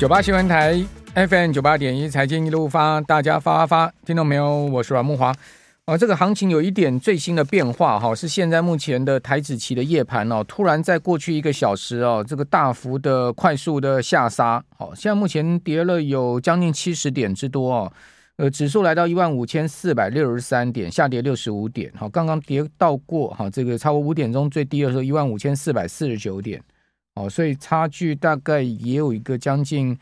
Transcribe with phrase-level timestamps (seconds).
[0.00, 0.82] 九八新闻台
[1.14, 4.64] FM 九八点一财经一路发，大家发发发，听到没有？
[4.64, 5.30] 我是阮慕华。
[5.84, 14.64] 哦，这个行情有一点最新的变化哈，是现在目前的台指期的夜盘哦，突然在过去一个小时哦，这个大幅的快速的下杀。
[14.78, 17.92] 好，现在目前跌了有将近七十点之多哦，
[18.36, 21.92] 呃，指数来到一万五千四百六十三点，下跌六十五点。
[21.94, 26.58] 好，刚刚跌到过哈，这个超过五点钟最低的时候一万五千四百四十九点。
[27.20, 29.96] 哦，所以差距大概也有一个将近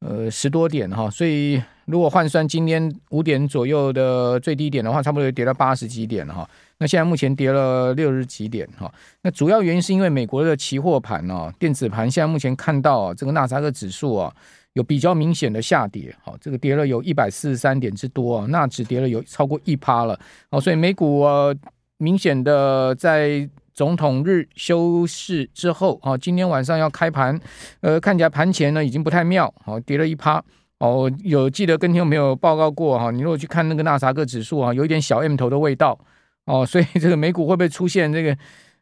[0.00, 6.48] 呃十多点哈，所以如果换算今天五点左右的最低点的话，差不多跌到八十几点哈。
[6.78, 8.92] 那现在目前跌了六十几点哈。
[9.22, 14.34] 那主要原因是因为美国的期货盘哦，电子盘现在目前看到这个纳斯达克指数啊
[14.72, 20.18] 有比较明显的下跌，好，这个跌了有一百四十三点之多啊，纳指跌了有超过一趴了，
[20.50, 21.54] 哦，所以美股啊
[21.98, 23.48] 明显的在。
[23.76, 27.38] 总统日休市之后，啊，今天晚上要开盘，
[27.82, 30.42] 呃，看起来盘前呢已经不太妙，好，跌了一趴，
[30.78, 35.98] 哦，有记得跟听众朋友报告过哈，你如果去看那个纳斯达克指数啊，有一点小 M 头的味道，
[36.46, 38.34] 哦， 所以这个美股会不会出现这个，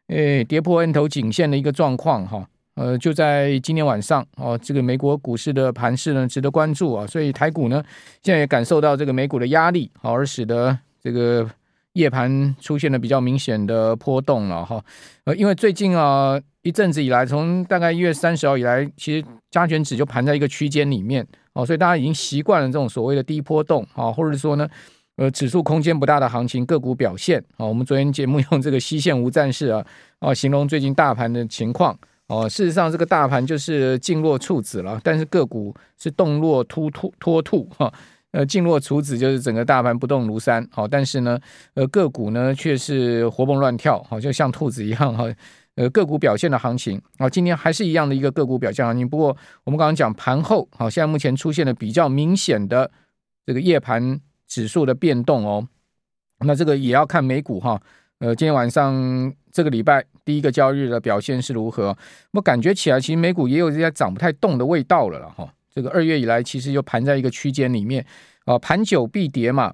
[0.07, 2.47] 诶，跌破 M 头颈线的一个状况哈？
[2.75, 7.83] 呃，就在今天晚上，哦，这个美国股市的盘势呢值得关注啊，所以台股呢
[8.23, 11.45] 现在也感受到这个美股的压力，好，而使得这个。
[11.95, 14.83] 夜盘出现了比较明显的波动了哈，
[15.23, 24.67] 呃，因为最近啊一阵子以来，从大概一月三十号以来，其实加权指就盘在一个区间里面哦，所以大家已经习惯了这种所谓的低波动啊，或者说呢，
[25.15, 29.85] 呃，指数空间不大的行情，个股表现啊，我们昨天节目用这个西线无战事啊
[30.19, 37.93] 啊形容最近大盘的情况哦，事实上这个大盘就是静若处子了，但是个股是动若脱兔脱兔哈。
[38.35, 41.39] 呃，静若处子就是整个大盘不动如山，好，但是呢，
[41.73, 45.23] 呃，个股呢却是活蹦乱跳，好，就像兔子一样哈。
[45.75, 49.07] 呃，个股表现的行情，啊，今天还是一样的一个个股表现行情。
[49.07, 52.91] 不过我们刚刚讲盘后，好，现在目前出现了比较明显的
[53.45, 55.65] 这个夜盘指数的变动哦。
[56.39, 57.81] 那这个也要看美股哈。
[58.19, 61.97] 呃，今天晚上这个礼拜第一个交易日的表现是如何？
[62.31, 65.49] 我感觉起来，其实美股也有一些涨不太动的味道了了哈。
[65.73, 68.05] 这个二月以来，其实就盘在一个区间里面，
[68.45, 69.73] 啊，盘久必跌嘛，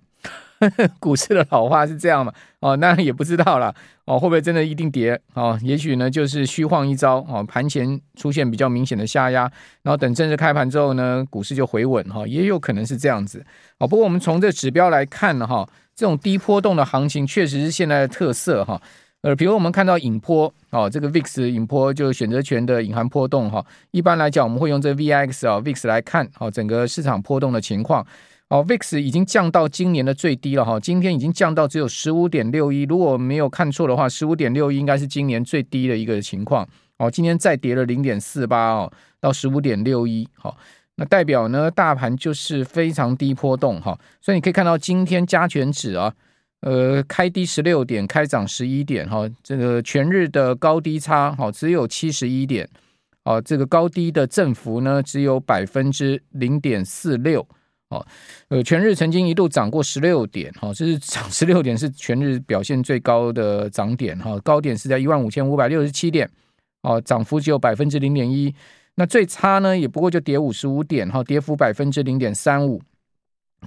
[1.00, 3.74] 股市的老话是这样嘛，哦，那也不知道了，
[4.06, 5.20] 哦，会不会真的一定跌？
[5.34, 9.42] 哦，也许呢，就是虚晃一招，哦，盘前出现比较明显的下压，
[9.84, 13.46] 然后等正式开盘之后呢，股市就回稳，哈，也有可能是这样子，
[13.78, 18.82] 哦，不过我们从这指标来看呢，哈，这种低波动的行情确实是现在的特色，哈。
[19.24, 23.64] 呃，比如我们看到隐波哦，这个 VIX 隐波就选择权的隐含波动哈。
[23.92, 28.04] 一般来讲，我们会用这 VIX 啊 VIX 来看哦，整个市场波动的情况
[28.52, 28.64] 哦。
[28.64, 32.84] VIX 已经降到今年的最低了哈，今天已经降到只有十五点六一。
[32.84, 36.68] 如果没有看错的话，十五点六一应该是今年最低的一个情况
[36.98, 37.10] 哦。
[37.10, 40.28] 今天再跌了零点四八哦，到十五点六一。
[40.36, 40.56] 好，
[40.98, 43.98] 那代表呢，大盘就是非常低波动哈。
[44.22, 46.14] 所以你可以看到今天加权指啊。
[46.62, 52.70] 呃，开低十六点，开涨十一点，哈，这个全日的高低差，哈，只有七十一点，
[53.24, 57.44] 哦，这个高低的振幅呢，只有百分之零点四六，
[57.92, 58.04] 哦，
[58.48, 66.28] 呃，全日曾经一度涨过十六点，哈，这是涨 十六点，是全日表现最高的涨点，哈，高点是在一万五千五百六十七点，
[66.82, 68.52] 哦，涨幅只有百分之零点一，
[68.96, 72.82] 那最差呢，也不过就跌五十五点，哈，跌幅百分之零点三五。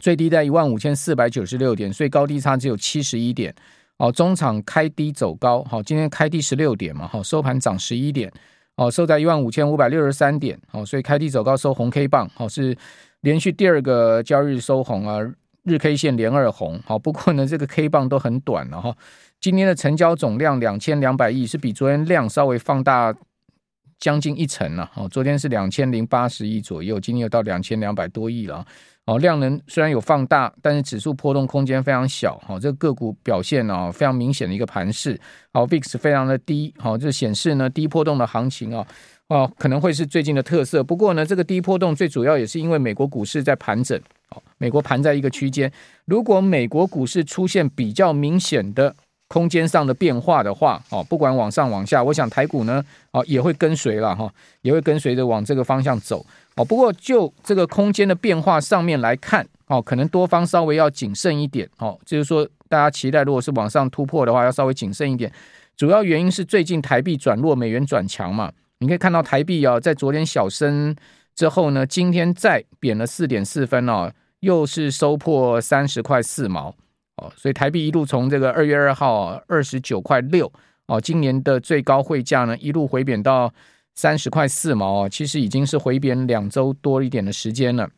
[0.00, 3.54] 最低在一万五千四百九十六点，所以高低差只有七十一点。
[3.96, 8.28] 哦，中场开低走高，好，今天开低十六点嘛，好，收盘涨十一点，
[8.74, 12.76] 哦，收在一万五千五百六十三点，哦，所以开低走高收红 K 棒，好，是
[13.24, 15.18] 连续第二个交易日收红啊，
[15.62, 18.94] 日 K 线连二红，好，不过呢， 这个 K 棒都很短了哈。
[19.40, 23.14] 今天的成交总量两千两百亿，是比昨天量稍微放大
[23.98, 28.62] 将近一成了，哦，昨天是两千零八十亿左右，今天又到两千两百多亿了。
[29.06, 32.38] 哦，量能虽然有放大，但是指数波动空间非常小。
[32.46, 35.18] 好，这个个股表现呢，非常明显的一个盘势。
[35.52, 36.74] 好，VIX 非常的低。
[36.78, 38.86] 好，这显示呢，低波动的行情啊，
[39.28, 40.84] 哦，可能会是最近的特色。
[40.84, 43.98] 不过呢，这个低波动最主要也是因为美国股市在盘整。
[44.30, 45.70] 哦，美国盘在一个区间。
[46.04, 48.94] 如果美国股市出现比较明显的
[49.28, 54.30] 空间上的变化的话，哦，不管往上往下，我想台股呢，哦，也会跟随了哈，
[54.60, 56.24] 也会跟随着往这个方向走。
[56.56, 65.32] 哦，不过就这个空间的变化上面来看，哦，可能多方稍微要谨慎一点，哦，就是说大家期待如果是往上突破的话，要稍微谨慎一点。
[65.76, 68.52] 主要原因是最近台币转弱，美元转强嘛。
[68.78, 70.94] 你可以看到台币啊，在昨天小升
[71.34, 76.74] 之后呢，今天再贬了四点四分哦，又是收破三十块四毛，
[77.16, 80.52] 哦，所以台币一路从这个二月二号二十九块六，
[80.86, 83.52] 哦，今年的最高汇价呢，一路回贬到。
[83.96, 87.88] 三十块四毛哦，其实已经是回贬两周多一点的时间了。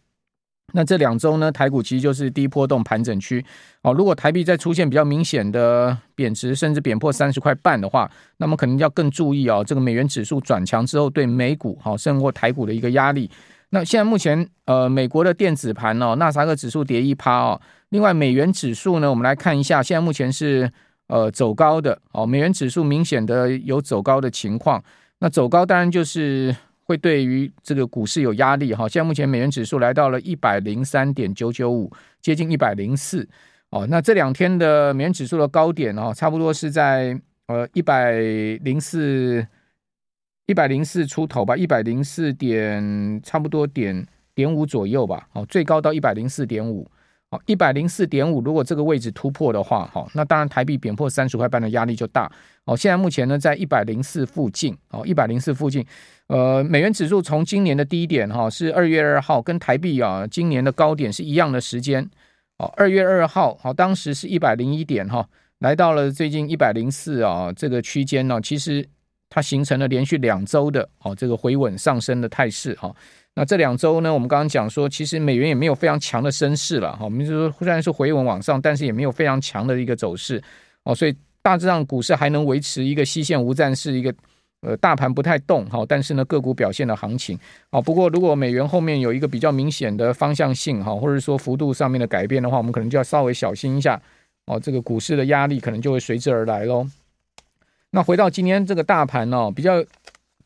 [0.72, 3.42] 那这两周呢，台股其实就是低波动盘整区
[3.82, 3.92] 哦。
[3.92, 9.64] 如果台币再出现比较明显的贬值，甚至贬破三十块半的话，那么可能要更注意哦。
[9.66, 13.30] 这个美元指数转强之后，对美股好胜过台股的一个压力。
[13.70, 17.60] 那现在目前呃，美国的电子盘哦，纳斯达克指数跌一趴哦。
[17.90, 20.70] 另外，美元指数呢，我们来看一下，现在目前是
[21.06, 22.26] 呃走高的哦。
[22.26, 24.82] 美元指数明显的有走高的情况。
[25.20, 26.54] 那走高当然就是。
[26.87, 31.91] 会对于这个股市有压力哈，现在目前美元指数来到了一百零三点九九五，
[32.23, 33.29] 接近一百零四
[33.71, 33.85] 哦。
[33.91, 38.12] 那这两天的美元指数的高点哦，差不多是在呃一百
[38.62, 39.44] 零四
[40.47, 45.29] 一百零四出头吧，一百零四点差不多点点五左右吧。
[45.33, 46.88] 哦，最高到一百零四点五。
[47.28, 52.31] 好，一百零四点五，如果这个位置突破的话，好，那当然台币贬破三十块半的压力就大。
[52.67, 55.84] 哦，现在目前呢在一百零四附近，哦，一百零四附近，
[56.28, 62.08] 呃，美元指数从今年的低点哈是二月二号，跟台币啊今年的高点是一样的时间。
[62.58, 65.28] 哦，二月二号，好，当时是一百零一点哈，
[65.58, 68.88] 来到了最近一百零四啊这个区间呢，其实
[69.28, 72.94] 它形成了连续两周的哦这个回稳上升的态势哈。
[73.38, 77.05] 那这两周呢，我们刚刚讲说，其实美元也没有非常强的升势了哈。
[77.05, 80.43] 我们就说虽然是回稳往上，但是也没有非常强的一个走势
[80.85, 80.94] 哦。
[80.94, 84.15] 所以大致上股市还能维持一个西线无战事，一个
[84.62, 85.85] 呃大盘不太动哈。
[85.87, 87.38] 但是呢，个股表现的行情
[87.69, 87.83] 哦。
[87.83, 94.00] 不过如果美元后面有一个比较明显的方向性哈，或者说幅度上面的改变的话，我们可能就要稍微小心一下
[94.47, 94.59] 哦。
[94.59, 96.88] 这个股市的压力可能就会随之而来喽。
[97.91, 99.85] 那回到今天这个大盘哦，比较。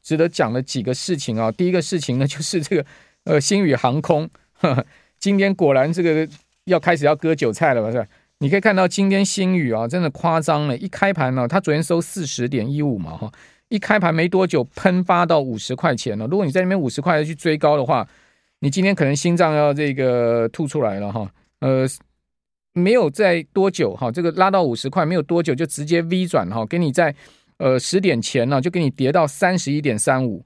[0.03, 2.85] 值得讲的几个事情啊，第一个事情呢， 就是这个
[3.25, 4.87] 呃，星宇航空呵呵，
[5.19, 6.27] 今天果然这个
[6.65, 8.07] 要开始要割韭菜了吧，是吧？
[8.39, 13.31] 你可以看到今天星宇啊，真的夸张了，一开盘呢，它昨天收四十点一五嘛，哈，
[13.69, 16.27] 一开盘没多久喷发到五十块钱了。
[16.27, 18.09] 如果你在那边五十块去追高的话，
[18.61, 21.31] 你今天可能心脏要这个吐出来了哈。
[21.61, 21.87] 呃，
[22.73, 27.15] 没有在多久哈，这个拉到五十块没有多久就直接 V 转哈，给你在。
[27.61, 30.43] 呃，十点前呢，就给你跌到三十一点三五，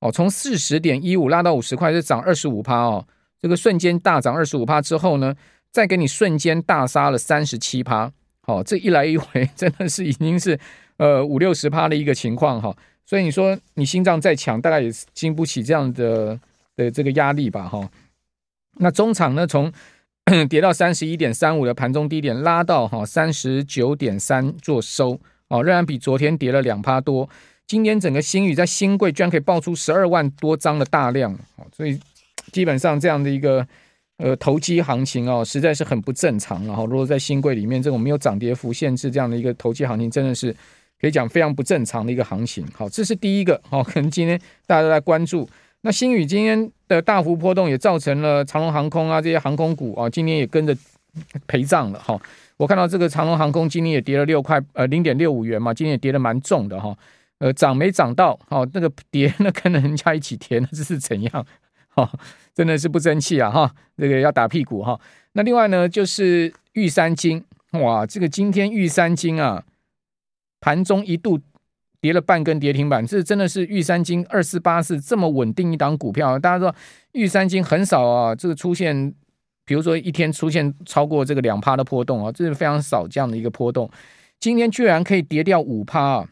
[0.00, 3.06] 哦，从四十点一五拉到五十块，就涨二十五趴哦，
[3.40, 5.34] 这个瞬间大涨二十五趴之后呢，
[5.72, 8.12] 再给你瞬间大杀了三十七趴，
[8.42, 10.60] 好，这一来一回 真的是已经是
[10.98, 12.76] 呃五六十趴的一个情况哈，
[13.06, 16.38] 所以你说你心脏再强，大概也经不起这样的
[16.76, 17.88] 的这个压力吧哈。
[18.74, 19.72] 那中场呢，从
[20.50, 25.18] 跌到三十一点三五的盘中低点，拉到哈三十九点三做收。
[25.48, 27.28] 哦，仍然比昨天跌了两趴多。
[27.66, 31.98] 今天整个新宇在新柜居然可以爆出十二万多张的大量，哦，所以
[32.50, 33.66] 基本上这样的一个
[34.16, 36.84] 呃投机行情哦，实在是很不正常了哈。
[36.84, 40.50] 如果在新柜里面这种没有涨跌幅限制这样的一个投机行情，真的是
[40.98, 42.66] 可以讲非常不正常的一个行情。
[42.72, 43.60] 好，这是第一个。
[43.68, 45.48] 好，可能今天大家都在关注。
[45.82, 50.74] 那新宇今天的大幅波动也造成了长隆航空啊这些航空股啊，今天也跟着
[51.46, 52.20] 陪葬了哈。
[52.56, 56.96] 我看到这个长荣航空今天也跌了六块，呃，零点六五元嘛，今天也跌得蛮重的哈，
[57.38, 61.46] 呃，涨没涨到，哦，那个跌那跟人家一起跌，那这是怎样？
[61.94, 62.10] 哈，
[62.52, 64.98] 真的是不争气啊哈，这个要打屁股哈。
[65.34, 67.44] 那另外呢，就是玉山金，
[67.74, 69.62] 哇，这个今天玉山金啊，
[70.60, 71.38] 盘中一度
[72.00, 76.74] 跌了半根跌停板，这真的是玉山金二四八四这么稳定一档股票，大家知道
[77.12, 79.14] 玉山金很少啊，这个出现。
[79.68, 83.88] 比如说一天出现超过这个两趴的波动啊，这是非常少这样的一个波动。
[84.40, 86.28] 今天居然可以跌掉五趴啊！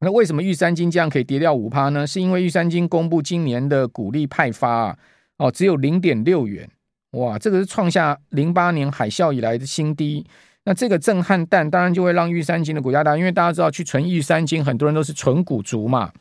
[0.00, 2.06] 那为什么玉山金这样可以跌掉五趴呢？
[2.06, 4.98] 是因为玉山金公布今年的股利派发啊，
[5.38, 6.68] 哦，只有零点六元，
[7.12, 10.26] 哇，这个是创下零八年海啸以来的新低。
[10.64, 16.12] 那这个震撼弹当然就会让玉山金的股价大，因为大家知道去存玉山金，很多人都是存股族嘛，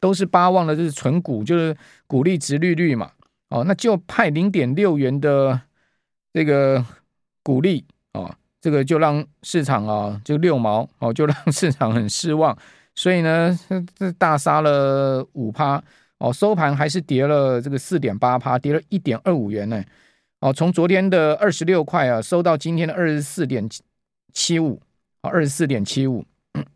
[0.00, 3.10] 都是巴望的，就是存股，就是股利殖利率嘛。
[3.48, 5.60] 哦，那就派零点六元的
[6.36, 6.84] 这个
[7.42, 12.54] 股利哦，这个就让市场啊，就六毛哦，就让市场很失望，
[12.94, 13.58] 所以呢，
[13.94, 15.82] 这大杀了五趴
[16.18, 19.82] 哦，收盘还是跌了这个四点八趴，跌了一点二五元呢。
[20.40, 23.66] 哦，从昨天的二十六块啊，收到今天的二十四点
[24.34, 24.78] 七五
[25.22, 26.22] 啊，二十四点七五，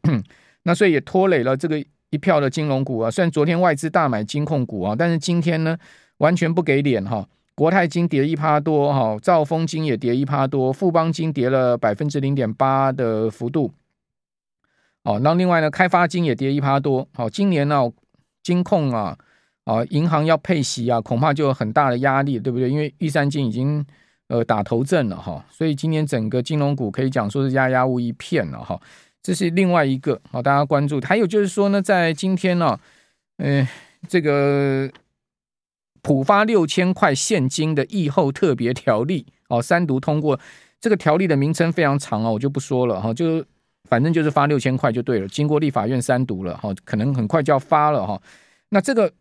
[0.64, 3.10] 那所以也拖累了这个一票的金融股啊。
[3.10, 5.76] 虽然昨天外资大买金控股啊，但是今天呢，
[6.16, 7.28] 完全不给脸哈，
[7.60, 13.70] 国泰金跌一趴多哈，兆丰金也跌一趴多，富邦金跌了百分之零点八的幅度。
[15.02, 17.06] 哦，那另外呢，开发金也跌一趴多。
[17.12, 17.92] 好，今年呢，
[18.42, 19.14] 金控啊，
[19.64, 22.70] 啊，银行要配息啊，恐怕就有很大的压力，对不对？
[22.70, 23.84] 因为玉山金已经
[24.28, 28.80] 呃打头阵了哈，所以今年整个金融股可以讲说是压压无一片了哈。
[29.22, 30.98] 这是另外一个好，大家关注。
[31.02, 32.80] 还有就是说呢，在今天呢。
[33.36, 33.68] 嗯、呃，
[34.08, 34.90] 这个
[36.02, 40.38] 普发六千块现金的疫后特别条例哦，三读通过。
[40.80, 43.44] 这个条例的名称非常长哦，我就不说了哈，就
[43.84, 45.28] 反正就是发六千块就对了。
[45.28, 48.18] 经过立法院三读了哈，可能很快就要发了哈。
[48.70, 49.12] 那这个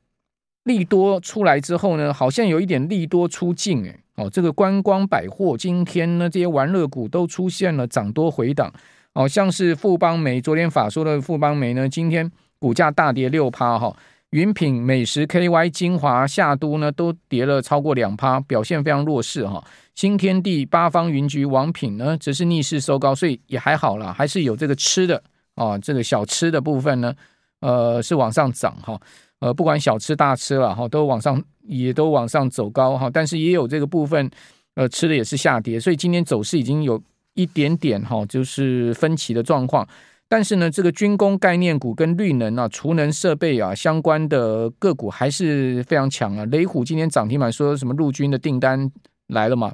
[0.64, 8.72] 利多出来之后呢，好像有一点利多出尽哎哦，这个观光百货今天呢，这些玩乐股都出现了涨多回档
[9.12, 13.94] 哦，像是富邦媒昨天法说的富邦媒呢，今天股价大跌六趴哈。
[14.32, 19.64] 云品、美食、KY、精华、夏都呢，都跌了超过两趴，表现非常弱势哈。
[19.96, 25.22] 新天地、八方云局、王品呢，则是逆势收高，所以也还好啦，还是有这个吃的
[25.56, 27.14] 啊，这个小吃的部分呢，
[27.62, 29.00] 呃，是往上涨哈。
[29.40, 33.10] 呃，不管小吃大吃了哈，都往上，也都往上走高哈。
[33.12, 34.30] 但是也有这个部分，
[34.76, 37.02] 呃，吃的也是下跌，所以今天走势已经有
[37.34, 39.88] 一点点哈，就是分歧的状况。
[40.32, 46.46] 但是呢，这个军工概念股跟绿能啊、储能设备啊相关的个股还是非常强啊。
[46.46, 48.92] 雷虎今天涨停板，说什么陆军的订单
[49.26, 49.74] 来了嘛？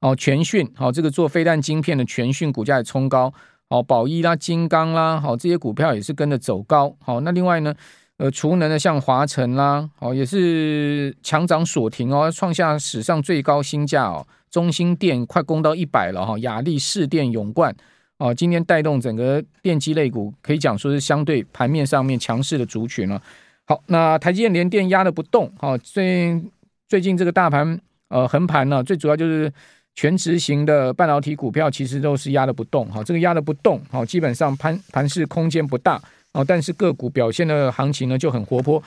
[0.00, 3.32] 哦，全讯好，这个做飞弹晶片的全讯股价也冲高。
[3.68, 6.96] 哦，宝一啦、金刚啦，好，这些股票也是跟着走高。
[7.00, 7.72] 好，那另外呢，
[8.16, 14.26] 呃，储能的像华晨啦，好，也是强涨锁停哦，创下史上最高新价哦。
[14.50, 17.76] 中兴电快攻到一百了哈，亚力士电永冠。
[18.18, 23.22] 哦，今天带动整个电机类股，可以讲说是相对盘面上面强势的族群了。
[23.64, 26.42] 好，那台积电连电压的不动，哦，最
[26.88, 29.52] 最近这个大盘呃横盘呢，最主要就是
[29.94, 36.00] 全值型的半导体股票其实都是压的不动，哈，这个压的不动，好，基本上盘盘势空间不大，
[36.32, 38.82] 哦，但是个股表现的行情呢就很活泼。